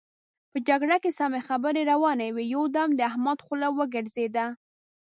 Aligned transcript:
په 0.51 0.57
جرګه 0.67 0.97
کې 1.03 1.11
سمې 1.19 1.41
خبرې 1.47 1.81
روانې 1.91 2.27
وې؛ 2.31 2.45
يو 2.53 2.63
دم 2.75 2.89
د 2.95 2.99
احمد 3.09 3.39
خوله 3.45 3.67
وګرځېده. 3.77 4.45